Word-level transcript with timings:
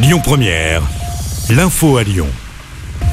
Lyon 0.00 0.20
Première, 0.22 0.82
l'info 1.50 1.96
à 1.96 2.04
Lyon. 2.04 2.28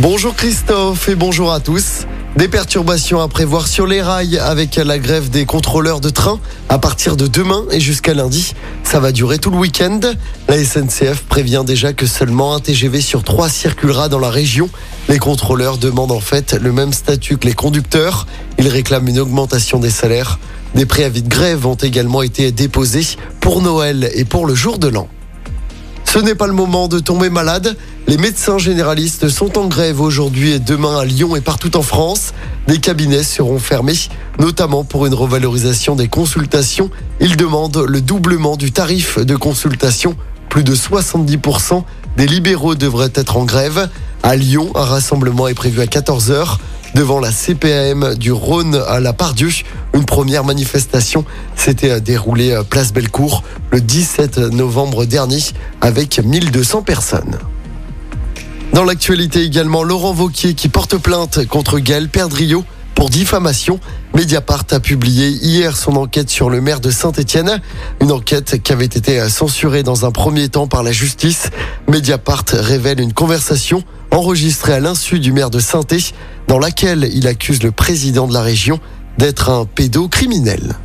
Bonjour 0.00 0.34
Christophe 0.34 1.08
et 1.08 1.14
bonjour 1.14 1.50
à 1.50 1.58
tous. 1.58 2.04
Des 2.36 2.48
perturbations 2.48 3.22
à 3.22 3.28
prévoir 3.28 3.66
sur 3.66 3.86
les 3.86 4.02
rails 4.02 4.38
avec 4.38 4.76
la 4.76 4.98
grève 4.98 5.30
des 5.30 5.46
contrôleurs 5.46 6.00
de 6.00 6.10
train 6.10 6.38
à 6.68 6.76
partir 6.76 7.16
de 7.16 7.28
demain 7.28 7.64
et 7.70 7.80
jusqu'à 7.80 8.12
lundi. 8.12 8.52
Ça 8.82 9.00
va 9.00 9.10
durer 9.10 9.38
tout 9.38 9.50
le 9.50 9.56
week-end. 9.56 10.00
La 10.48 10.62
SNCF 10.62 11.22
prévient 11.22 11.62
déjà 11.66 11.94
que 11.94 12.04
seulement 12.04 12.54
un 12.54 12.60
TGV 12.60 13.00
sur 13.00 13.24
trois 13.24 13.48
circulera 13.48 14.10
dans 14.10 14.20
la 14.20 14.30
région. 14.30 14.68
Les 15.08 15.18
contrôleurs 15.18 15.78
demandent 15.78 16.12
en 16.12 16.20
fait 16.20 16.52
le 16.52 16.72
même 16.72 16.92
statut 16.92 17.38
que 17.38 17.46
les 17.46 17.54
conducteurs. 17.54 18.26
Ils 18.58 18.68
réclament 18.68 19.08
une 19.08 19.20
augmentation 19.20 19.78
des 19.78 19.88
salaires. 19.88 20.38
Des 20.74 20.84
préavis 20.84 21.22
de 21.22 21.28
grève 21.30 21.66
ont 21.66 21.74
également 21.74 22.20
été 22.20 22.52
déposés 22.52 23.16
pour 23.40 23.62
Noël 23.62 24.10
et 24.14 24.26
pour 24.26 24.44
le 24.44 24.54
jour 24.54 24.78
de 24.78 24.88
l'an. 24.88 25.08
Ce 26.16 26.22
n'est 26.22 26.34
pas 26.34 26.46
le 26.46 26.54
moment 26.54 26.88
de 26.88 26.98
tomber 26.98 27.28
malade. 27.28 27.76
Les 28.06 28.16
médecins 28.16 28.56
généralistes 28.56 29.28
sont 29.28 29.58
en 29.58 29.66
grève 29.66 30.00
aujourd'hui 30.00 30.52
et 30.52 30.58
demain 30.58 30.98
à 30.98 31.04
Lyon 31.04 31.36
et 31.36 31.42
partout 31.42 31.76
en 31.76 31.82
France. 31.82 32.32
Des 32.66 32.78
cabinets 32.78 33.22
seront 33.22 33.58
fermés, 33.58 34.08
notamment 34.38 34.82
pour 34.82 35.04
une 35.04 35.12
revalorisation 35.12 35.94
des 35.94 36.08
consultations. 36.08 36.88
Ils 37.20 37.36
demandent 37.36 37.84
le 37.86 38.00
doublement 38.00 38.56
du 38.56 38.72
tarif 38.72 39.18
de 39.18 39.36
consultation. 39.36 40.16
Plus 40.48 40.64
de 40.64 40.74
70% 40.74 41.84
des 42.16 42.26
libéraux 42.26 42.76
devraient 42.76 43.12
être 43.14 43.36
en 43.36 43.44
grève. 43.44 43.90
À 44.22 44.36
Lyon, 44.36 44.70
un 44.74 44.86
rassemblement 44.86 45.48
est 45.48 45.54
prévu 45.54 45.82
à 45.82 45.84
14h 45.84 46.56
devant 46.96 47.20
la 47.20 47.30
CPAM 47.30 48.14
du 48.14 48.32
Rhône 48.32 48.82
à 48.88 49.00
la 49.00 49.12
Pardieu. 49.12 49.50
Une 49.92 50.06
première 50.06 50.44
manifestation 50.44 51.26
s'était 51.54 52.00
déroulée 52.00 52.54
à 52.54 52.64
Place 52.64 52.94
Bellecour 52.94 53.42
le 53.70 53.82
17 53.82 54.38
novembre 54.38 55.04
dernier 55.04 55.40
avec 55.82 56.18
1200 56.18 56.82
personnes. 56.82 57.38
Dans 58.72 58.82
l'actualité 58.82 59.42
également, 59.42 59.82
Laurent 59.84 60.14
Vauquier 60.14 60.54
qui 60.54 60.70
porte 60.70 60.96
plainte 60.96 61.46
contre 61.46 61.80
Gaël 61.80 62.08
Perdriau 62.08 62.64
pour 62.96 63.10
diffamation. 63.10 63.78
Mediapart 64.14 64.64
a 64.72 64.80
publié 64.80 65.28
hier 65.28 65.76
son 65.76 65.94
enquête 65.94 66.30
sur 66.30 66.50
le 66.50 66.60
maire 66.60 66.80
de 66.80 66.90
Saint-Étienne, 66.90 67.60
une 68.00 68.10
enquête 68.10 68.60
qui 68.62 68.72
avait 68.72 68.86
été 68.86 69.28
censurée 69.28 69.84
dans 69.84 70.04
un 70.04 70.10
premier 70.10 70.48
temps 70.48 70.66
par 70.66 70.82
la 70.82 70.90
justice. 70.90 71.50
Mediapart 71.88 72.44
révèle 72.52 73.00
une 73.00 73.12
conversation 73.12 73.84
enregistrée 74.10 74.72
à 74.72 74.80
l'insu 74.80 75.20
du 75.20 75.32
maire 75.32 75.50
de 75.50 75.60
saint 75.60 75.82
dans 76.48 76.58
laquelle 76.58 77.08
il 77.12 77.28
accuse 77.28 77.62
le 77.62 77.70
président 77.70 78.26
de 78.26 78.32
la 78.32 78.42
région 78.42 78.80
d'être 79.18 79.50
un 79.50 79.66
pédocriminel. 79.66 80.76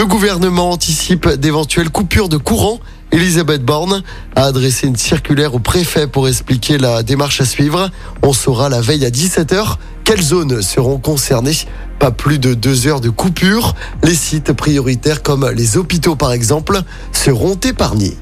Le 0.00 0.06
gouvernement 0.06 0.70
anticipe 0.70 1.28
d'éventuelles 1.28 1.90
coupures 1.90 2.30
de 2.30 2.38
courant. 2.38 2.80
Elisabeth 3.12 3.62
Borne 3.62 4.02
a 4.34 4.44
adressé 4.44 4.86
une 4.86 4.96
circulaire 4.96 5.54
au 5.54 5.58
préfet 5.58 6.06
pour 6.06 6.26
expliquer 6.26 6.78
la 6.78 7.02
démarche 7.02 7.42
à 7.42 7.44
suivre. 7.44 7.90
On 8.22 8.32
saura 8.32 8.70
la 8.70 8.80
veille 8.80 9.04
à 9.04 9.10
17h 9.10 9.76
quelles 10.04 10.22
zones 10.22 10.62
seront 10.62 10.96
concernées. 10.96 11.66
Pas 11.98 12.12
plus 12.12 12.38
de 12.38 12.54
deux 12.54 12.86
heures 12.86 13.02
de 13.02 13.10
coupure. 13.10 13.74
Les 14.02 14.14
sites 14.14 14.54
prioritaires 14.54 15.22
comme 15.22 15.46
les 15.50 15.76
hôpitaux 15.76 16.16
par 16.16 16.32
exemple 16.32 16.80
seront 17.12 17.56
épargnés. 17.56 18.16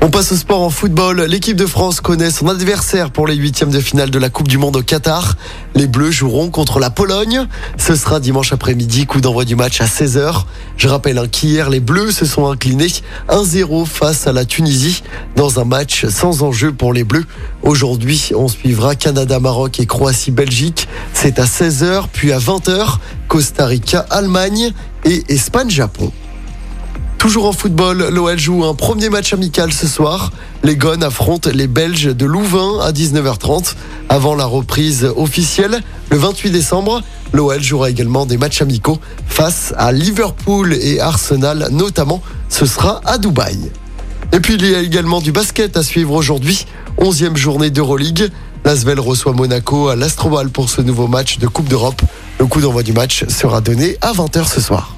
On 0.00 0.10
passe 0.10 0.30
au 0.30 0.36
sport 0.36 0.62
en 0.62 0.70
football. 0.70 1.22
L'équipe 1.22 1.56
de 1.56 1.66
France 1.66 2.00
connaît 2.00 2.30
son 2.30 2.46
adversaire 2.46 3.10
pour 3.10 3.26
les 3.26 3.34
huitièmes 3.34 3.72
de 3.72 3.80
finale 3.80 4.10
de 4.10 4.18
la 4.20 4.30
Coupe 4.30 4.46
du 4.46 4.56
Monde 4.56 4.76
au 4.76 4.82
Qatar. 4.82 5.34
Les 5.74 5.88
Bleus 5.88 6.12
joueront 6.12 6.50
contre 6.50 6.78
la 6.78 6.88
Pologne. 6.88 7.48
Ce 7.78 7.96
sera 7.96 8.20
dimanche 8.20 8.52
après-midi, 8.52 9.06
coup 9.06 9.20
d'envoi 9.20 9.44
du 9.44 9.56
match 9.56 9.80
à 9.80 9.86
16h. 9.86 10.44
Je 10.76 10.86
rappelle 10.86 11.18
hein, 11.18 11.26
qu'hier, 11.26 11.68
les 11.68 11.80
Bleus 11.80 12.12
se 12.12 12.26
sont 12.26 12.48
inclinés 12.48 12.92
1-0 13.28 13.86
face 13.86 14.28
à 14.28 14.32
la 14.32 14.44
Tunisie 14.44 15.02
dans 15.34 15.58
un 15.58 15.64
match 15.64 16.06
sans 16.06 16.44
enjeu 16.44 16.72
pour 16.72 16.92
les 16.92 17.02
Bleus. 17.02 17.26
Aujourd'hui, 17.62 18.30
on 18.36 18.46
suivra 18.46 18.94
Canada-Maroc 18.94 19.80
et 19.80 19.86
Croatie-Belgique. 19.86 20.86
C'est 21.12 21.40
à 21.40 21.44
16h, 21.44 22.04
puis 22.12 22.32
à 22.32 22.38
20h, 22.38 22.98
Costa 23.26 23.66
Rica-Allemagne 23.66 24.72
et 25.04 25.24
Espagne-Japon. 25.28 26.12
Toujours 27.18 27.46
en 27.46 27.52
football, 27.52 28.10
l'OL 28.10 28.38
joue 28.38 28.64
un 28.64 28.74
premier 28.74 29.08
match 29.08 29.32
amical 29.32 29.72
ce 29.72 29.88
soir. 29.88 30.30
Les 30.62 30.76
Gones 30.76 31.02
affrontent 31.02 31.50
les 31.52 31.66
Belges 31.66 32.14
de 32.14 32.24
Louvain 32.24 32.78
à 32.80 32.92
19h30. 32.92 33.74
Avant 34.08 34.36
la 34.36 34.46
reprise 34.46 35.04
officielle, 35.16 35.80
le 36.10 36.16
28 36.16 36.52
décembre, 36.52 37.02
l'OL 37.32 37.60
jouera 37.60 37.90
également 37.90 38.24
des 38.24 38.38
matchs 38.38 38.62
amicaux 38.62 38.98
face 39.26 39.74
à 39.76 39.90
Liverpool 39.90 40.72
et 40.74 41.00
Arsenal 41.00 41.68
notamment. 41.72 42.22
Ce 42.48 42.66
sera 42.66 43.00
à 43.04 43.18
Dubaï. 43.18 43.58
Et 44.32 44.38
puis 44.38 44.54
il 44.54 44.64
y 44.64 44.74
a 44.76 44.80
également 44.80 45.20
du 45.20 45.32
basket 45.32 45.76
à 45.76 45.82
suivre 45.82 46.14
aujourd'hui. 46.14 46.66
11e 46.98 47.36
journée 47.36 47.70
d'Euroleague. 47.70 48.30
L'Asvel 48.64 49.00
reçoit 49.00 49.32
Monaco 49.32 49.88
à 49.88 49.96
l'Astrobal 49.96 50.50
pour 50.50 50.70
ce 50.70 50.82
nouveau 50.82 51.08
match 51.08 51.38
de 51.38 51.48
Coupe 51.48 51.68
d'Europe. 51.68 52.00
Le 52.38 52.46
coup 52.46 52.60
d'envoi 52.60 52.84
du 52.84 52.92
match 52.92 53.24
sera 53.28 53.60
donné 53.60 53.96
à 54.02 54.12
20h 54.12 54.46
ce 54.46 54.60
soir. 54.60 54.97